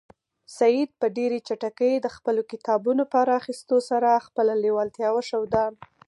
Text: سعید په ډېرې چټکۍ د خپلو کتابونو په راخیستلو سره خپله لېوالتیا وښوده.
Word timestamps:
سعید 0.57 0.89
په 0.99 1.07
ډېرې 1.17 1.37
چټکۍ 1.47 1.93
د 1.99 2.07
خپلو 2.15 2.41
کتابونو 2.51 3.03
په 3.11 3.19
راخیستلو 3.31 3.79
سره 3.89 4.23
خپله 4.27 4.53
لېوالتیا 4.63 5.09
وښوده. 5.13 5.65